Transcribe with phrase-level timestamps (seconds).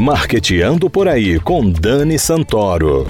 [0.00, 3.04] Marqueteando por aí com Dani Santoro.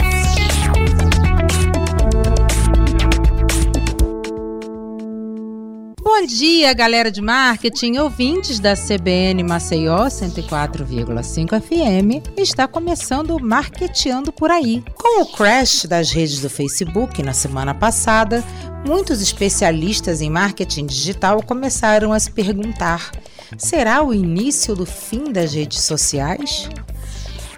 [6.02, 12.26] Bom dia, galera de marketing, ouvintes da CBN Maceió 104,5 FM.
[12.38, 14.82] Está começando o Marqueteando por aí.
[14.94, 18.42] Com o crash das redes do Facebook na semana passada,
[18.86, 23.12] muitos especialistas em marketing digital começaram a se perguntar:
[23.56, 26.68] será o início do fim das redes sociais?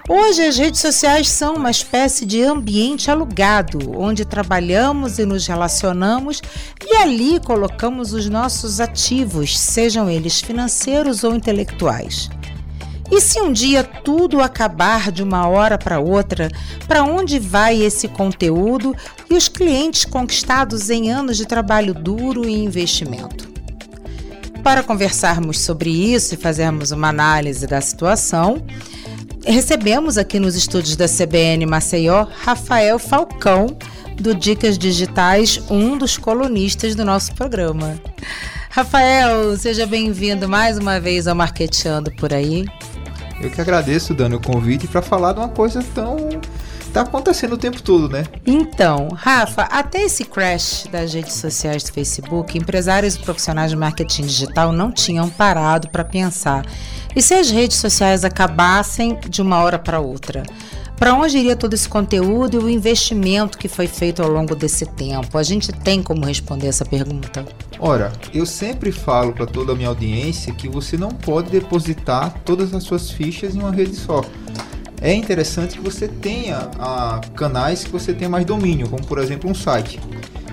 [0.09, 6.43] Hoje, as redes sociais são uma espécie de ambiente alugado, onde trabalhamos e nos relacionamos
[6.85, 12.29] e ali colocamos os nossos ativos, sejam eles financeiros ou intelectuais.
[13.09, 16.49] E se um dia tudo acabar de uma hora para outra,
[16.87, 18.95] para onde vai esse conteúdo
[19.29, 23.60] e os clientes conquistados em anos de trabalho duro e investimento?
[24.63, 28.63] Para conversarmos sobre isso e fazermos uma análise da situação,
[29.45, 33.67] recebemos aqui nos estúdios da CBN Maceió Rafael Falcão,
[34.21, 37.99] do Dicas Digitais, um dos colunistas do nosso programa.
[38.69, 42.67] Rafael, seja bem-vindo mais uma vez ao Marqueteando por aí.
[43.41, 46.17] Eu que agradeço, Dani, o convite para falar de uma coisa tão
[46.91, 48.25] tá acontecendo o tempo todo, né?
[48.47, 54.23] Então, Rafa, até esse crash das redes sociais do Facebook, empresários e profissionais de marketing
[54.23, 56.65] digital não tinham parado para pensar
[57.15, 60.45] e se as redes sociais acabassem de uma hora para outra?
[60.97, 64.85] Para onde iria todo esse conteúdo e o investimento que foi feito ao longo desse
[64.85, 65.39] tempo?
[65.39, 67.45] A gente tem como responder essa pergunta?
[67.79, 72.75] Ora, eu sempre falo para toda a minha audiência que você não pode depositar todas
[72.75, 74.23] as suas fichas em uma rede só.
[75.01, 79.51] É interessante que você tenha ah, canais que você tenha mais domínio, como por exemplo
[79.51, 79.99] um site.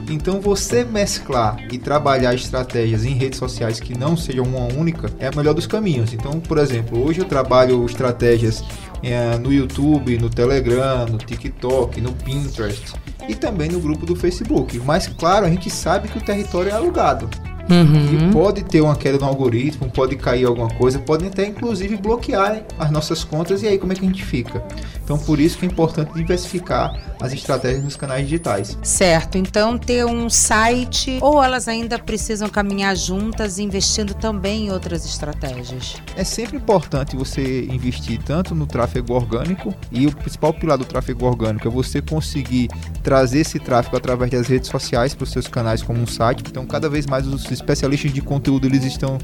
[0.09, 5.29] Então você mesclar e trabalhar estratégias em redes sociais que não sejam uma única é
[5.29, 6.13] o melhor dos caminhos.
[6.13, 8.63] Então, por exemplo, hoje eu trabalho estratégias
[9.03, 12.93] é, no YouTube, no Telegram, no TikTok, no Pinterest
[13.27, 14.79] e também no grupo do Facebook.
[14.79, 17.29] Mas claro, a gente sabe que o território é alugado.
[17.69, 18.29] Uhum.
[18.29, 22.63] E pode ter uma queda no algoritmo, pode cair alguma coisa, pode até inclusive bloquear
[22.79, 24.63] as nossas contas e aí como é que a gente fica?
[25.03, 28.77] Então por isso que é importante diversificar as estratégias nos canais digitais.
[28.83, 35.05] Certo, então ter um site ou elas ainda precisam caminhar juntas investindo também em outras
[35.05, 35.95] estratégias?
[36.15, 41.25] É sempre importante você investir tanto no tráfego orgânico e o principal pilar do tráfego
[41.25, 42.69] orgânico é você conseguir
[43.03, 46.43] trazer esse tráfego através das redes sociais para os seus canais como um site.
[46.47, 49.17] Então cada vez mais os especialistas de conteúdo eles estão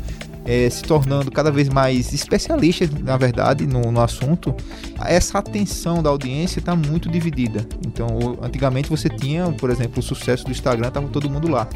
[0.45, 4.55] é, se tornando cada vez mais especialistas, na verdade, no, no assunto,
[4.99, 7.65] essa atenção da audiência está muito dividida.
[7.85, 11.67] Então, antigamente você tinha, por exemplo, o sucesso do Instagram, estava todo mundo lá.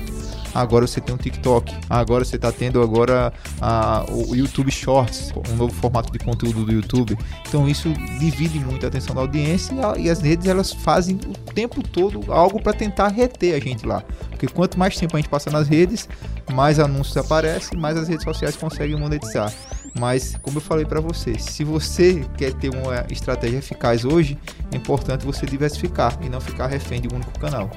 [0.58, 1.72] Agora você tem um TikTok.
[1.88, 3.32] Agora você está tendo agora
[3.62, 7.16] a, o YouTube Shorts, um novo formato de conteúdo do YouTube.
[7.48, 11.84] Então isso divide muito a atenção da audiência e as redes elas fazem o tempo
[11.84, 14.04] todo algo para tentar reter a gente lá.
[14.32, 16.10] Porque quanto mais tempo a gente passa nas redes,
[16.52, 19.54] mais anúncios aparecem, mais as redes sociais conseguem monetizar.
[20.00, 24.40] Mas, como eu falei para você, se você quer ter uma estratégia eficaz hoje,
[24.72, 27.70] é importante você diversificar e não ficar refém de um único canal.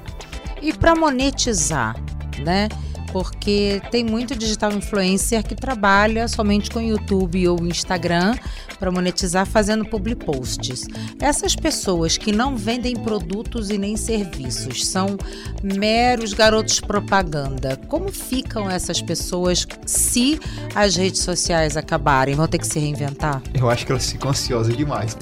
[0.62, 1.94] E para monetizar,
[2.40, 2.68] né?
[3.12, 8.36] Porque tem muito digital influencer que trabalha somente com YouTube ou Instagram
[8.78, 10.86] para monetizar fazendo public posts.
[11.20, 15.18] Essas pessoas que não vendem produtos e nem serviços, são
[15.62, 17.76] meros garotos propaganda.
[17.88, 20.40] Como ficam essas pessoas se
[20.74, 22.34] as redes sociais acabarem?
[22.34, 23.42] Vão ter que se reinventar?
[23.54, 25.16] Eu acho que elas ficam ansiosas demais.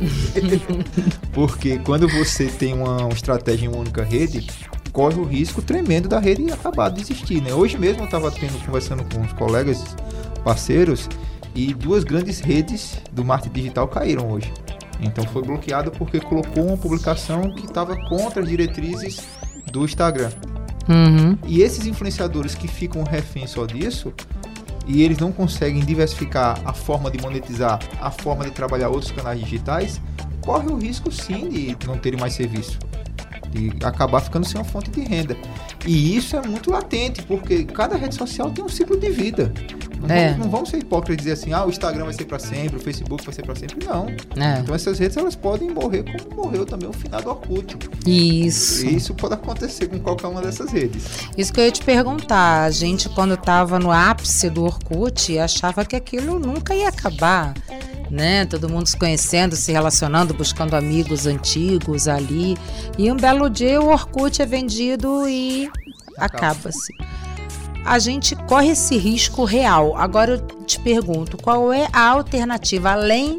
[1.32, 4.46] Porque quando você tem uma estratégia em uma única rede,
[4.98, 7.54] corre o risco tremendo da rede acabar de existir, né?
[7.54, 9.94] Hoje mesmo eu estava tendo conversando com uns colegas
[10.42, 11.08] parceiros
[11.54, 14.52] e duas grandes redes do marketing digital caíram hoje.
[15.00, 19.20] Então foi bloqueado porque colocou uma publicação que estava contra as diretrizes
[19.70, 20.30] do Instagram.
[20.88, 21.38] Uhum.
[21.46, 24.12] E esses influenciadores que ficam reféns só disso
[24.84, 29.38] e eles não conseguem diversificar a forma de monetizar, a forma de trabalhar outros canais
[29.38, 30.00] digitais,
[30.40, 32.87] corre o risco sim de não terem mais serviço
[33.50, 35.36] de acabar ficando sem uma fonte de renda.
[35.86, 39.52] E isso é muito latente, porque cada rede social tem um ciclo de vida.
[40.00, 40.28] Não, é.
[40.28, 42.76] vamos, não vamos ser hipócritas e dizer assim, ah, o Instagram vai ser para sempre,
[42.76, 43.84] o Facebook vai ser para sempre.
[43.84, 44.06] Não.
[44.36, 44.60] É.
[44.60, 47.76] Então essas redes elas podem morrer como morreu também o final do Orkut.
[48.06, 48.86] Isso.
[48.86, 51.28] E isso pode acontecer com qualquer uma dessas redes.
[51.36, 52.64] Isso que eu ia te perguntar.
[52.64, 57.54] A gente, quando estava no ápice do Orkut, achava que aquilo nunca ia acabar
[58.10, 58.44] né?
[58.46, 62.56] Todo mundo se conhecendo, se relacionando, buscando amigos antigos ali.
[62.96, 65.70] E um belo dia o Orkut é vendido e
[66.18, 66.92] acaba-se.
[67.84, 69.96] A gente corre esse risco real.
[69.96, 73.38] Agora eu te pergunto, qual é a alternativa além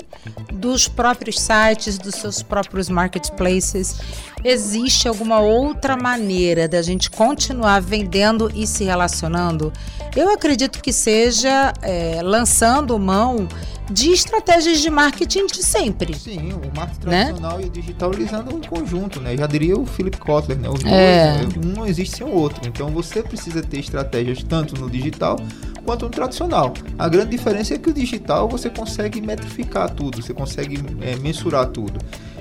[0.51, 3.99] dos próprios sites, dos seus próprios marketplaces?
[4.43, 9.71] Existe alguma outra maneira da gente continuar vendendo e se relacionando?
[10.15, 13.47] Eu acredito que seja é, lançando mão
[13.89, 16.13] de estratégias de marketing de sempre.
[16.13, 17.25] Sim, o marketing né?
[17.25, 17.63] tradicional né?
[17.63, 19.35] e o digital eles andam em conjunto, né?
[19.35, 20.69] Já diria o Philip Kotler, né?
[20.69, 21.39] Os é.
[21.39, 22.61] dois, um não existe sem o outro.
[22.67, 25.37] Então você precisa ter estratégias tanto no digital
[25.83, 26.73] quanto no tradicional.
[26.97, 31.67] A grande diferença é que o digital você consegue metrificar tudo, você consegue é, mensurar
[31.67, 31.99] tudo.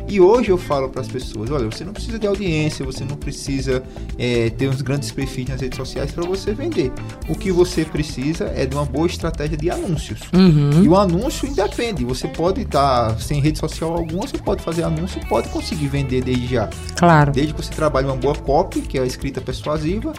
[0.09, 3.17] E hoje eu falo para as pessoas: olha, você não precisa de audiência, você não
[3.17, 3.83] precisa
[4.19, 6.91] é, ter uns grandes perfis nas redes sociais para você vender.
[7.29, 10.21] O que você precisa é de uma boa estratégia de anúncios.
[10.33, 10.83] Uhum.
[10.83, 12.05] E o anúncio independe.
[12.05, 15.89] Você pode estar tá, sem rede social alguma, você pode fazer anúncio e pode conseguir
[15.89, 16.71] vender desde já.
[16.97, 17.33] Claro.
[17.33, 20.13] Desde que você trabalhe uma boa copy, que é a escrita persuasiva,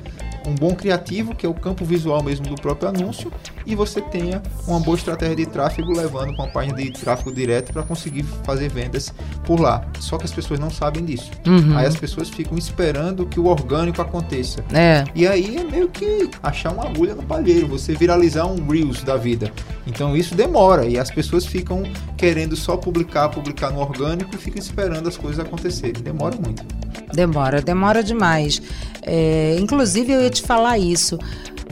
[0.45, 3.31] um bom criativo, que é o campo visual mesmo do próprio anúncio,
[3.65, 7.71] e você tenha uma boa estratégia de tráfego levando para uma página de tráfego direto
[7.73, 9.13] para conseguir fazer vendas
[9.45, 9.85] por lá.
[9.99, 11.31] Só que as pessoas não sabem disso.
[11.45, 11.77] Uhum.
[11.77, 14.63] Aí as pessoas ficam esperando que o orgânico aconteça.
[14.73, 15.03] É.
[15.13, 19.17] E aí é meio que achar uma agulha no palheiro, você viralizar um Reels da
[19.17, 19.51] vida.
[19.85, 21.83] Então isso demora e as pessoas ficam
[22.17, 26.01] querendo só publicar, publicar no orgânico e ficam esperando as coisas acontecerem.
[26.01, 26.63] Demora muito.
[27.13, 28.61] Demora, demora demais.
[29.01, 31.17] É, inclusive, eu ia te falar isso.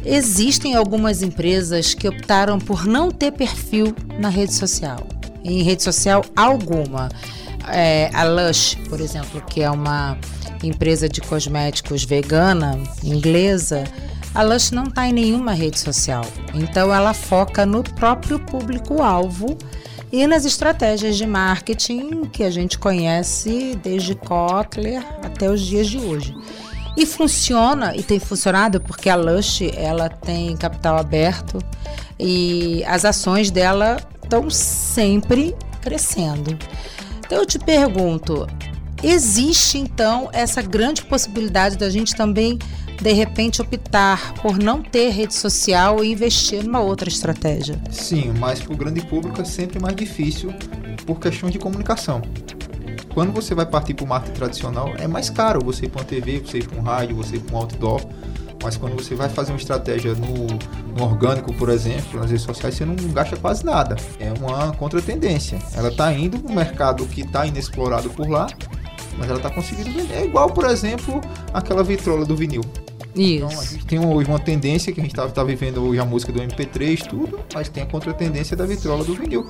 [0.03, 5.07] Existem algumas empresas que optaram por não ter perfil na rede social,
[5.43, 7.09] em rede social alguma.
[7.69, 10.17] É, a Lush, por exemplo, que é uma
[10.63, 13.83] empresa de cosméticos vegana, inglesa,
[14.33, 16.25] a Lush não está em nenhuma rede social.
[16.53, 19.57] Então, ela foca no próprio público-alvo
[20.11, 25.97] e nas estratégias de marketing que a gente conhece desde Kotler até os dias de
[25.97, 26.33] hoje.
[26.97, 31.59] E funciona e tem funcionado porque a Lush ela tem capital aberto
[32.19, 36.57] e as ações dela estão sempre crescendo.
[37.19, 38.47] Então eu te pergunto,
[39.03, 42.57] existe então essa grande possibilidade da gente também
[42.99, 47.79] de repente optar por não ter rede social e investir numa outra estratégia?
[47.91, 50.51] Sim, mas para o grande público é sempre mais difícil
[51.05, 52.23] por questão de comunicação.
[53.17, 56.05] Quando você vai partir para o marketing tradicional, é mais caro você ir para uma
[56.05, 57.99] TV, você ir para um rádio, você ir para um outdoor.
[58.61, 60.45] Mas quando você vai fazer uma estratégia no,
[60.95, 63.95] no, orgânico, por exemplo, nas redes sociais, você não gasta quase nada.
[64.19, 65.57] É uma contratendência.
[65.73, 68.45] Ela está indo para um mercado que está inexplorado por lá,
[69.17, 70.13] mas ela está conseguindo vender.
[70.13, 71.19] É igual, por exemplo,
[71.51, 72.61] aquela vitrola do vinil.
[73.15, 73.45] Isso.
[73.45, 76.05] Então a gente tem hoje uma tendência que a gente está tá vivendo hoje a
[76.05, 79.47] música do MP3, tudo, mas tem a contratendência da vitrola do vinil.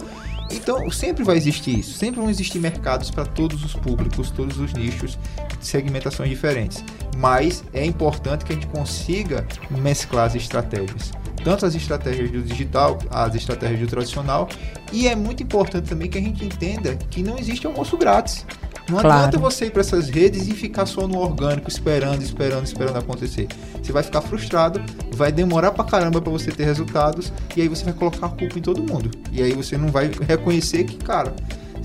[0.52, 4.74] Então sempre vai existir isso, sempre vão existir mercados para todos os públicos, todos os
[4.74, 5.18] nichos,
[5.60, 6.84] segmentações diferentes.
[7.18, 11.12] Mas é importante que a gente consiga mesclar as estratégias
[11.44, 14.50] tanto as estratégias do digital, as estratégias do tradicional,
[14.92, 18.46] e é muito importante também que a gente entenda que não existe almoço grátis.
[18.90, 19.20] Não claro.
[19.20, 23.48] adianta você ir para essas redes e ficar só no orgânico, esperando, esperando, esperando acontecer.
[23.82, 24.82] Você vai ficar frustrado,
[25.14, 28.58] vai demorar pra caramba para você ter resultados, e aí você vai colocar a culpa
[28.58, 29.12] em todo mundo.
[29.32, 31.36] E aí você não vai reconhecer que, cara,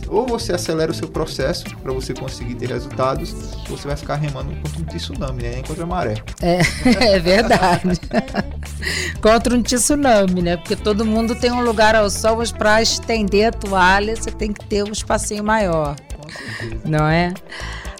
[0.09, 3.35] ou você acelera o seu processo para você conseguir ter resultados,
[3.69, 5.51] ou você vai ficar remando contra um tsunami, né?
[5.55, 6.15] Nem contra a maré.
[6.41, 6.61] É,
[7.17, 7.99] é verdade.
[9.21, 10.57] contra um tsunami, né?
[10.57, 14.53] Porque todo mundo tem um lugar ao sol, mas para estender a toalha, você tem
[14.53, 15.97] que ter um espacinho maior
[16.85, 17.33] não é?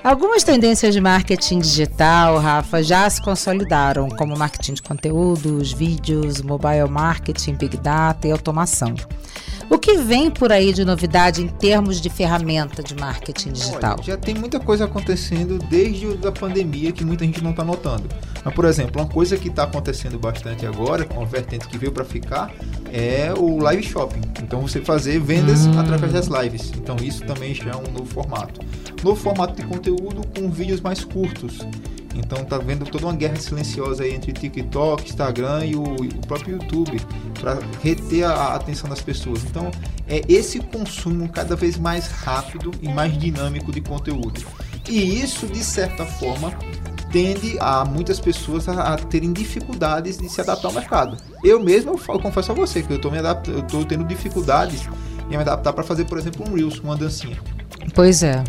[0.05, 6.89] Algumas tendências de marketing digital, Rafa, já se consolidaram, como marketing de conteúdos, vídeos, mobile
[6.91, 8.95] marketing, big data e automação.
[9.71, 13.95] O que vem por aí de novidade em termos de ferramenta de marketing digital?
[13.95, 18.09] Olha, já tem muita coisa acontecendo desde a pandemia que muita gente não está notando.
[18.45, 22.05] Mas, por exemplo, uma coisa que está acontecendo bastante agora, uma vertente que veio para
[22.05, 22.53] ficar,
[22.93, 24.21] é o live shopping.
[24.43, 25.79] Então, você fazer vendas hum.
[25.79, 26.71] através das lives.
[26.77, 28.61] Então, isso também já é um novo formato.
[29.03, 31.59] Novo formato de conteúdo com vídeos mais curtos.
[32.15, 37.01] Então tá vendo toda uma guerra silenciosa entre TikTok, Instagram e o, o próprio YouTube
[37.41, 39.43] para reter a, a, atenção das pessoas.
[39.45, 39.71] Então
[40.07, 44.43] é esse consumo cada vez mais rápido e mais dinâmico de conteúdo.
[44.89, 46.53] E isso de certa forma
[47.13, 51.17] tende a muitas pessoas a, a terem dificuldades de se adaptar ao mercado.
[51.45, 54.05] Eu mesmo eu, falo, confesso a você que eu estou me adaptando, eu tô tendo
[54.05, 54.89] dificuldades
[55.27, 57.39] em me adaptar para fazer, por exemplo, um reels, uma dancinha.
[57.95, 58.43] Pois é.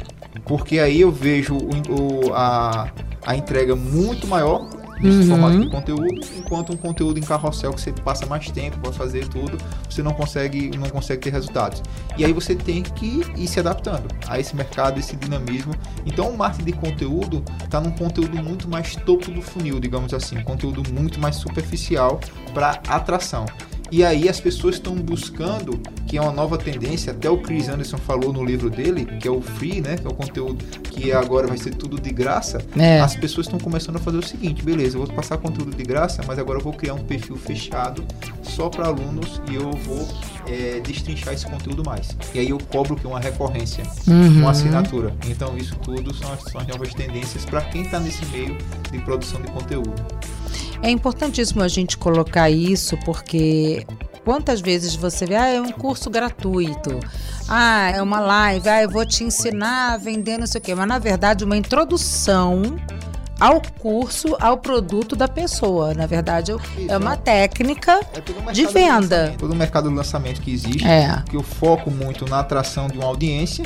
[0.45, 2.89] Porque aí eu vejo o, o a,
[3.25, 4.67] a entrega muito maior
[5.03, 5.27] nesse uhum.
[5.27, 9.27] formato de conteúdo, enquanto um conteúdo em carrossel que você passa mais tempo para fazer
[9.27, 9.57] tudo,
[9.89, 11.83] você não consegue, não consegue ter resultados.
[12.17, 15.73] E aí você tem que ir se adaptando a esse mercado, esse dinamismo.
[16.05, 20.37] Então o marketing de conteúdo está num conteúdo muito mais topo do funil, digamos assim,
[20.37, 22.19] um conteúdo muito mais superficial
[22.53, 23.45] para atração.
[23.91, 27.97] E aí as pessoas estão buscando, que é uma nova tendência, até o Chris Anderson
[27.97, 29.97] falou no livro dele, que é o free, né?
[29.97, 32.59] Que é o conteúdo que agora vai ser tudo de graça.
[32.77, 32.99] É.
[32.99, 36.23] As pessoas estão começando a fazer o seguinte, beleza, eu vou passar conteúdo de graça,
[36.25, 38.03] mas agora eu vou criar um perfil fechado
[38.41, 40.07] só para alunos e eu vou
[40.47, 42.15] é, destrinchar esse conteúdo mais.
[42.33, 44.39] E aí eu cobro que uma recorrência, Uhum.
[44.39, 45.13] uma assinatura.
[45.27, 48.57] Então isso tudo são as, são as novas tendências para quem está nesse meio
[48.91, 49.93] de produção de conteúdo.
[50.83, 53.85] É importantíssimo a gente colocar isso porque
[54.25, 56.99] quantas vezes você vê, ah, é um curso gratuito,
[57.47, 60.75] ah, é uma live, ah, eu vou te ensinar a vender não sei o quê,
[60.75, 62.77] mas na verdade uma introdução
[63.39, 65.93] ao curso, ao produto da pessoa.
[65.93, 66.53] Na verdade,
[66.87, 67.99] é uma técnica.
[68.13, 69.17] É de venda.
[69.17, 71.21] lançamento, Todo o mercado de lançamento que existe, É.
[71.29, 73.65] que eu foco muito na atração de uma audiência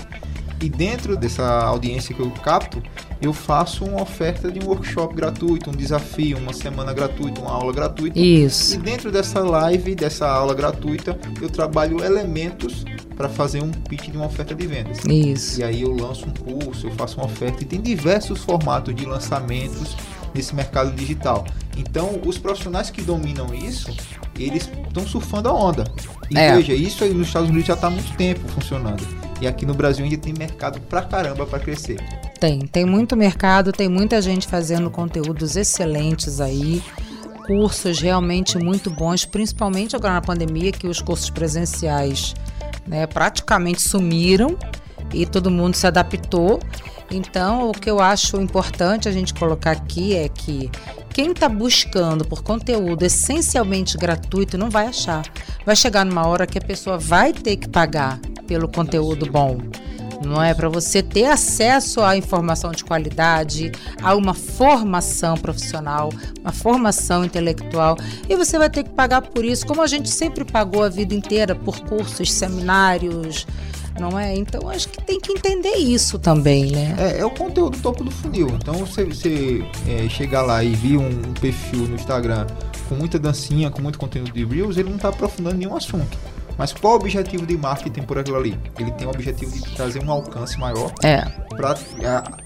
[0.61, 2.81] e dentro dessa audiência que eu capto,
[3.21, 7.71] eu faço uma oferta de um workshop gratuito, um desafio, uma semana gratuita, uma aula
[7.71, 8.17] gratuita.
[8.17, 8.79] E Isso.
[8.79, 12.85] dentro dessa live, dessa aula gratuita, eu trabalho elementos
[13.15, 14.99] para fazer um pitch de uma oferta de vendas.
[15.05, 15.59] Isso.
[15.59, 19.05] E aí eu lanço um curso, eu faço uma oferta e tem diversos formatos de
[19.05, 19.95] lançamentos
[20.33, 21.45] nesse mercado digital.
[21.75, 23.95] Então, os profissionais que dominam isso,
[24.37, 25.83] eles estão surfando a onda.
[26.29, 26.55] E É.
[26.55, 29.03] veja, isso aí nos Estados Unidos já está há muito tempo funcionando.
[29.39, 31.97] E aqui no Brasil ainda tem mercado pra caramba para crescer.
[32.39, 36.83] Tem, tem muito mercado, tem muita gente fazendo conteúdos excelentes aí,
[37.45, 42.33] cursos realmente muito bons, principalmente agora na pandemia, que os cursos presenciais
[42.85, 44.57] né, praticamente sumiram
[45.13, 46.59] e todo mundo se adaptou.
[47.09, 50.69] Então, o que eu acho importante a gente colocar aqui é que
[51.13, 55.23] quem está buscando por conteúdo essencialmente gratuito não vai achar.
[55.65, 59.57] Vai chegar numa hora que a pessoa vai ter que pagar pelo conteúdo bom
[60.25, 66.09] não é para você ter acesso à informação de qualidade, a uma formação profissional,
[66.41, 70.43] uma formação intelectual, e você vai ter que pagar por isso, como a gente sempre
[70.43, 73.45] pagou a vida inteira por cursos, seminários,
[73.99, 74.35] não é?
[74.35, 76.95] Então acho que tem que entender isso também, né?
[76.97, 78.47] É, é o conteúdo topo do funil.
[78.61, 82.45] Então, você, você é, chegar lá e vir um, um perfil no Instagram
[82.87, 86.17] com muita dancinha, com muito conteúdo de Reels, ele não está aprofundando nenhum assunto.
[86.57, 88.59] Mas qual o objetivo de marketing por aquilo ali?
[88.79, 91.21] Ele tem o objetivo de trazer um alcance maior É,
[91.55, 91.75] para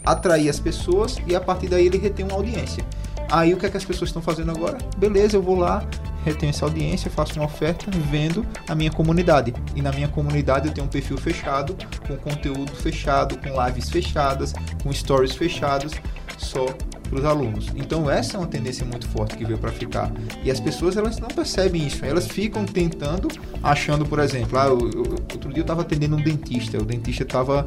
[0.06, 2.86] atrair as pessoas e a partir daí ele retém uma audiência.
[3.32, 4.77] Aí o que é que as pessoas estão fazendo agora?
[4.98, 5.86] Beleza, eu vou lá,
[6.25, 9.53] retenho essa audiência, faço uma oferta, vendo a minha comunidade.
[9.74, 14.53] E na minha comunidade eu tenho um perfil fechado, com conteúdo fechado, com lives fechadas,
[14.84, 15.94] com stories fechados,
[16.38, 16.65] só
[17.12, 17.68] para os alunos.
[17.75, 20.10] Então essa é uma tendência muito forte que veio para ficar.
[20.44, 22.03] E as pessoas elas não percebem isso.
[22.06, 23.27] Elas ficam tentando,
[23.62, 26.77] achando, por exemplo, ah, eu, eu- outro dia eu estava atendendo um dentista.
[26.77, 27.65] O dentista estava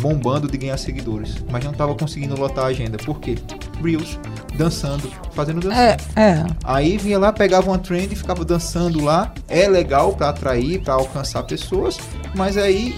[0.00, 2.96] bombando de ganhar seguidores, mas não estava conseguindo lotar a agenda.
[2.98, 3.36] Por quê?
[3.82, 4.18] Reels,
[4.56, 5.96] dançando, fazendo dancinha.
[6.16, 6.46] é, é.
[6.64, 9.32] Aí vinha lá, pegava uma trend e ficava dançando lá.
[9.46, 11.98] É legal para atrair, para alcançar pessoas,
[12.34, 12.96] mas aí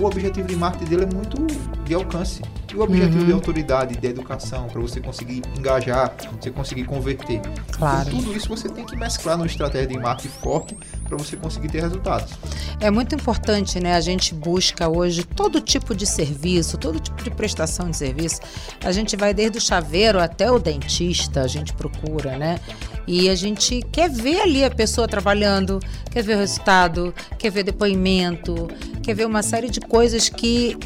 [0.00, 1.46] o objetivo de marketing dele é muito
[1.84, 2.42] de alcance.
[2.72, 3.26] E o objetivo Uhum.
[3.26, 7.40] de autoridade, de educação, para você conseguir engajar, você conseguir converter.
[7.72, 8.08] Claro.
[8.08, 10.76] Então, tudo isso você tem que mesclar numa estratégia de marketing forte
[11.08, 12.32] para você conseguir ter resultados.
[12.80, 13.94] É muito importante, né?
[13.94, 18.40] A gente busca hoje todo tipo de serviço, todo tipo de prestação de serviço.
[18.84, 22.60] A gente vai desde o chaveiro até o dentista, a gente procura, né?
[23.06, 27.64] E a gente quer ver ali a pessoa trabalhando, quer ver o resultado, quer ver
[27.64, 28.68] depoimento,
[29.02, 30.76] quer ver uma série de coisas que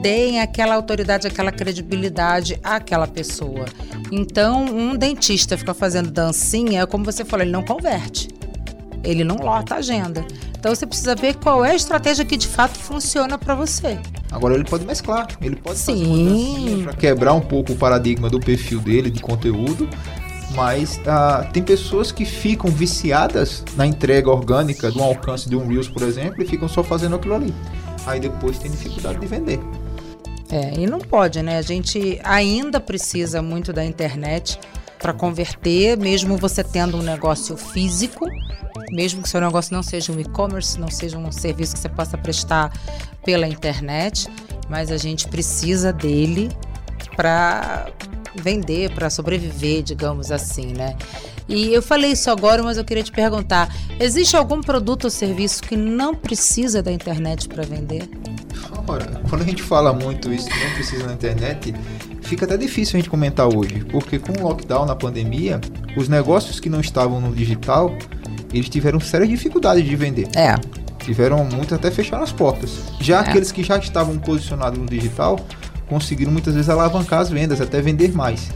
[0.00, 3.64] deem aquela autoridade, aquela credibilidade àquela pessoa.
[4.10, 8.28] Então, um dentista fica fazendo dancinha, como você falou, ele não converte
[9.04, 10.24] ele não lota a agenda.
[10.58, 13.98] Então você precisa ver qual é a estratégia que de fato funciona para você.
[14.30, 16.82] Agora ele pode mesclar, ele pode Sim.
[16.84, 19.88] para quebrar um pouco o paradigma do perfil dele de conteúdo,
[20.54, 25.88] mas ah, tem pessoas que ficam viciadas na entrega orgânica do alcance de um Reels,
[25.88, 27.54] por exemplo, e ficam só fazendo aquilo ali.
[28.06, 29.60] Aí depois tem dificuldade de vender.
[30.50, 31.58] É, e não pode, né?
[31.58, 34.58] A gente ainda precisa muito da internet
[34.98, 38.26] para converter, mesmo você tendo um negócio físico,
[38.90, 42.16] mesmo que seu negócio não seja um e-commerce, não seja um serviço que você possa
[42.16, 42.72] prestar
[43.24, 44.28] pela internet,
[44.68, 46.48] mas a gente precisa dele
[47.14, 47.88] para
[48.34, 50.96] vender, para sobreviver, digamos assim, né?
[51.48, 55.62] E eu falei isso agora, mas eu queria te perguntar: existe algum produto ou serviço
[55.62, 58.08] que não precisa da internet para vender?
[58.88, 61.74] Ora, quando a gente fala muito isso que não precisa na internet,
[62.22, 65.60] fica até difícil a gente comentar hoje, porque com o lockdown na pandemia,
[65.96, 67.94] os negócios que não estavam no digital,
[68.52, 70.28] eles tiveram sérias dificuldades de vender.
[70.34, 70.54] É,
[70.98, 72.70] Tiveram muito até fechar as portas.
[73.00, 73.20] Já É.
[73.20, 75.38] aqueles que já estavam posicionados no digital
[75.88, 78.50] conseguiram muitas vezes alavancar as vendas, até vender mais.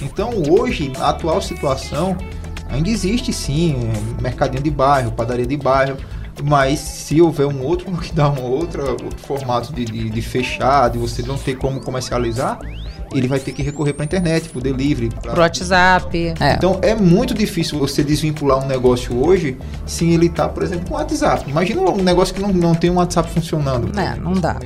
[0.00, 2.16] Então hoje, na atual situação,
[2.72, 3.76] Ainda existe sim,
[4.18, 5.98] é, mercadinho de bairro, padaria de bairro,
[6.42, 11.22] mas se houver um outro lockdown, outra, outro formato de, de, de fechado, e você
[11.22, 12.58] não ter como comercializar,
[13.14, 16.34] ele vai ter que recorrer para a internet, para o delivery, para o WhatsApp.
[16.40, 16.54] É.
[16.54, 20.88] Então é muito difícil você desvincular um negócio hoje sem ele estar, tá, por exemplo,
[20.88, 21.48] com o WhatsApp.
[21.50, 23.98] Imagina um negócio que não, não tem um WhatsApp funcionando.
[23.98, 24.58] É, não dá.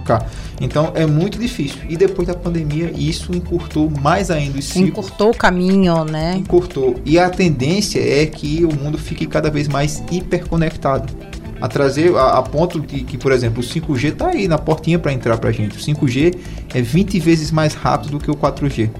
[0.60, 1.78] Então é muito difícil.
[1.88, 6.36] E depois da pandemia, isso encurtou mais ainda os Encurtou o caminho, né?
[6.36, 6.96] Encurtou.
[7.04, 11.25] E a tendência é que o mundo fique cada vez mais hiperconectado
[11.60, 14.98] a trazer a, a ponto de que, por exemplo, o 5G está aí na portinha
[14.98, 15.76] para entrar para a gente.
[15.76, 16.34] O 5G
[16.74, 18.90] é 20 vezes mais rápido do que o 4G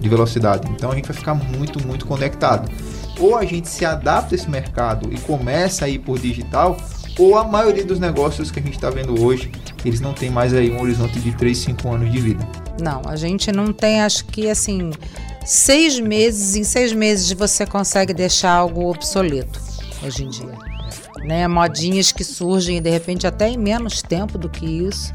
[0.00, 0.68] de velocidade.
[0.70, 2.70] Então a gente vai ficar muito, muito conectado.
[3.20, 6.76] Ou a gente se adapta a esse mercado e começa a ir por digital,
[7.18, 9.52] ou a maioria dos negócios que a gente está vendo hoje,
[9.84, 12.48] eles não tem mais aí um horizonte de 3, 5 anos de vida.
[12.80, 14.90] Não, a gente não tem, acho que assim,
[15.44, 19.60] seis meses, em seis meses você consegue deixar algo obsoleto
[20.02, 20.72] hoje em dia
[21.24, 21.46] né?
[21.48, 25.12] Modinhas que surgem de repente até em menos tempo do que isso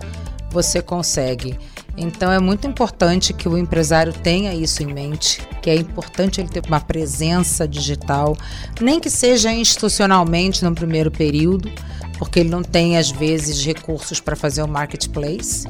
[0.50, 1.58] você consegue.
[1.98, 6.48] Então é muito importante que o empresário tenha isso em mente, que é importante ele
[6.48, 8.38] ter uma presença digital,
[8.80, 11.72] nem que seja institucionalmente no primeiro período,
[12.20, 15.68] porque ele não tem às vezes recursos para fazer o marketplace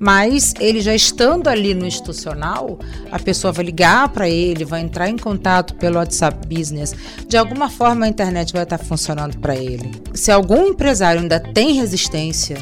[0.00, 2.78] mas ele já estando ali no institucional,
[3.10, 6.94] a pessoa vai ligar para ele, vai entrar em contato pelo WhatsApp Business.
[7.28, 9.90] De alguma forma a internet vai estar funcionando para ele.
[10.14, 12.58] Se algum empresário ainda tem resistência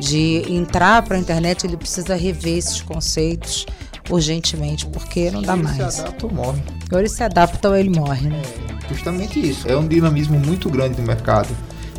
[0.00, 3.66] de entrar para a internet, ele precisa rever esses conceitos
[4.10, 5.78] urgentemente, porque não dá mais.
[5.78, 6.62] Ele se adapta ou morre.
[6.92, 8.42] Ou ele se adapta ou ele morre, né?
[8.90, 9.68] É, justamente isso.
[9.68, 11.48] É um dinamismo muito grande do mercado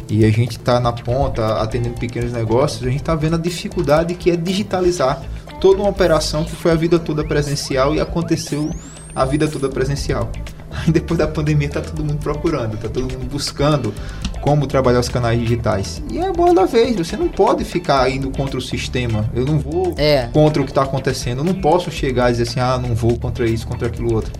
[0.09, 4.13] e a gente está na ponta atendendo pequenos negócios, a gente está vendo a dificuldade
[4.15, 5.21] que é digitalizar
[5.59, 8.69] toda uma operação que foi a vida toda presencial e aconteceu
[9.15, 10.29] a vida toda presencial.
[10.69, 13.93] Aí depois da pandemia está todo mundo procurando, está todo mundo buscando
[14.41, 16.03] como trabalhar os canais digitais.
[16.11, 19.27] E é a bola da vez, você não pode ficar indo contra o sistema.
[19.33, 20.27] Eu não vou é.
[20.33, 21.39] contra o que está acontecendo.
[21.39, 24.31] Eu não posso chegar e dizer assim, ah, não vou contra isso, contra aquilo outro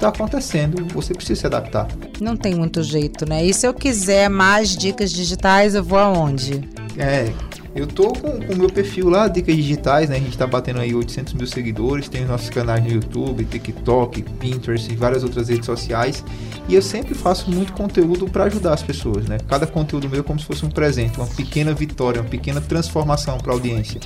[0.00, 1.86] está acontecendo, você precisa se adaptar.
[2.20, 3.44] Não tem muito jeito, né?
[3.44, 6.66] E se eu quiser mais dicas digitais, eu vou aonde?
[6.96, 7.30] É,
[7.74, 10.16] eu tô com o meu perfil lá, Dicas Digitais, né?
[10.16, 14.22] A gente tá batendo aí 800 mil seguidores, tem os nossos canais no YouTube, TikTok,
[14.22, 16.24] Pinterest e várias outras redes sociais.
[16.68, 19.38] E eu sempre faço muito conteúdo para ajudar as pessoas, né?
[19.48, 23.38] Cada conteúdo meu é como se fosse um presente, uma pequena vitória, uma pequena transformação
[23.38, 24.00] para a audiência.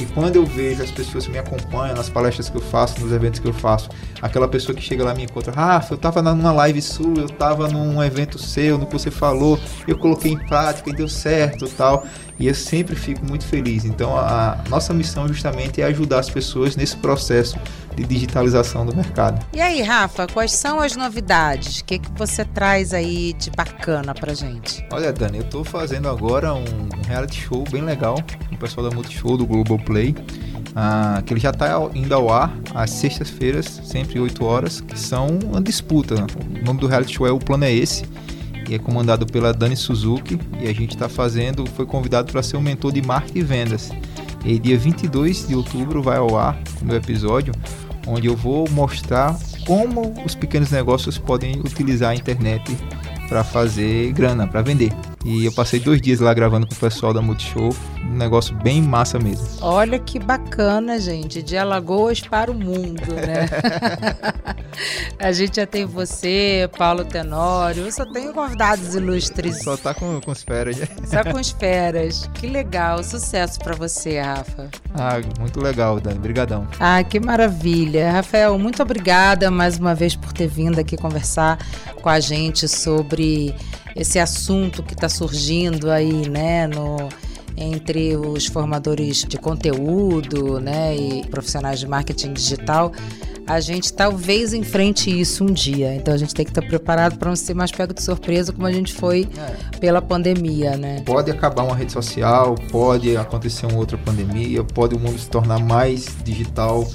[0.00, 3.12] E quando eu vejo as pessoas que me acompanham nas palestras que eu faço, nos
[3.12, 3.88] eventos que eu faço,
[4.20, 7.68] aquela pessoa que chega lá me encontra, Rafa, eu tava numa live sua, eu tava
[7.68, 12.04] num evento seu, no que você falou, eu coloquei em prática e deu certo tal.
[12.38, 13.84] E eu sempre fico muito feliz.
[13.84, 17.58] Então a nossa missão justamente é ajudar as pessoas nesse processo
[17.94, 19.44] de digitalização do mercado.
[19.52, 21.78] E aí, Rafa, quais são as novidades?
[21.80, 24.84] O que, que você traz aí de bacana pra gente?
[24.90, 26.64] Olha, Dani, eu tô fazendo agora um
[27.06, 28.16] reality show bem legal
[28.48, 30.14] com o pessoal da Multishow do Global Play.
[30.76, 35.28] Ah, que ele já está indo ao ar às sextas-feiras, sempre 8 horas, que são
[35.44, 36.14] uma disputa.
[36.16, 38.04] O nome do reality show é O Plano é Esse,
[38.68, 42.56] e é comandado pela Dani Suzuki, e a gente está fazendo, foi convidado para ser
[42.56, 43.90] o um mentor de marketing e vendas.
[44.44, 47.54] E dia 22 de outubro vai ao ar o meu episódio,
[48.06, 52.76] onde eu vou mostrar como os pequenos negócios podem utilizar a internet
[53.28, 54.92] para fazer grana, para vender.
[55.24, 58.82] E eu passei dois dias lá gravando com o pessoal da Multishow, um negócio bem
[58.82, 59.46] massa mesmo.
[59.62, 63.48] Olha que bacana, gente, de Alagoas para o mundo, né?
[65.18, 69.62] a gente já tem você, Paulo Tenório, eu só tenho convidados ilustres.
[69.62, 70.76] Só tá com, com esferas.
[71.08, 72.28] Só com esferas.
[72.34, 74.68] Que legal, sucesso para você, Rafa.
[74.94, 76.66] Ah, muito legal, Dani, brigadão.
[76.78, 78.12] Ah, que maravilha.
[78.12, 81.58] Rafael, muito obrigada mais uma vez por ter vindo aqui conversar
[82.02, 83.54] com a gente sobre
[83.94, 87.08] esse assunto que está surgindo aí, né, no,
[87.56, 92.92] entre os formadores de conteúdo, né, e profissionais de marketing digital,
[93.46, 95.94] a gente talvez enfrente isso um dia.
[95.94, 98.66] Então a gente tem que estar preparado para não ser mais pego de surpresa como
[98.66, 99.76] a gente foi é.
[99.78, 101.02] pela pandemia, né?
[101.04, 105.58] Pode acabar uma rede social, pode acontecer uma outra pandemia, pode o mundo se tornar
[105.58, 106.88] mais digital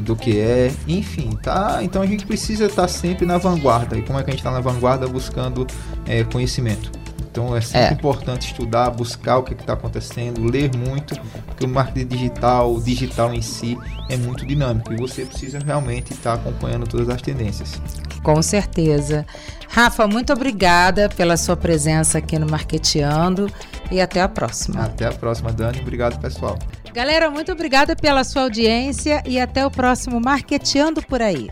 [0.00, 1.80] do que é, enfim, tá?
[1.82, 3.96] Então a gente precisa estar sempre na vanguarda.
[3.96, 5.66] E como é que a gente está na vanguarda buscando
[6.06, 6.90] é, conhecimento?
[7.36, 7.92] Então é sempre é.
[7.92, 13.34] importante estudar, buscar o que está acontecendo, ler muito, porque o marketing digital, o digital
[13.34, 13.76] em si,
[14.08, 17.78] é muito dinâmico e você precisa realmente estar acompanhando todas as tendências.
[18.22, 19.26] Com certeza.
[19.68, 23.50] Rafa, muito obrigada pela sua presença aqui no Marqueteando
[23.90, 24.82] e até a próxima.
[24.84, 25.80] Até a próxima, Dani.
[25.80, 26.58] Obrigado, pessoal.
[26.96, 31.50] Galera, muito obrigada pela sua audiência e até o próximo Marqueteando por aí.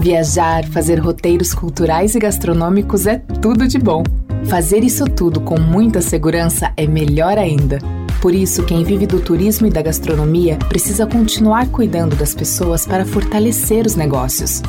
[0.00, 4.02] Viajar, fazer roteiros culturais e gastronômicos é tudo de bom.
[4.50, 7.78] Fazer isso tudo com muita segurança é melhor ainda.
[8.20, 13.06] Por isso, quem vive do turismo e da gastronomia precisa continuar cuidando das pessoas para
[13.06, 14.60] fortalecer os negócios.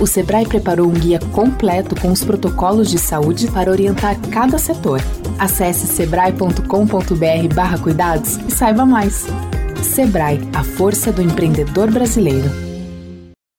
[0.00, 5.00] O Sebrae preparou um guia completo com os protocolos de saúde para orientar cada setor.
[5.38, 9.26] Acesse sebrae.com.br/cuidados e saiba mais.
[9.82, 12.67] Sebrae, a força do empreendedor brasileiro.